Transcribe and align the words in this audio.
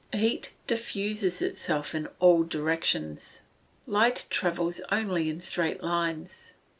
Heat 0.13 0.53
diffuses 0.65 1.43
itself 1.43 1.93
in 1.93 2.07
all 2.19 2.41
directions. 2.43 3.41
Light 3.85 4.25
travels 4.31 4.81
only 4.91 5.29
in 5.29 5.39
straight 5.41 5.83
lines. 5.83 6.55